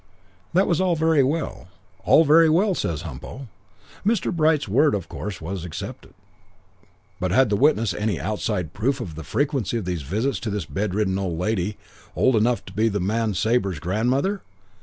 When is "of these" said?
9.77-10.01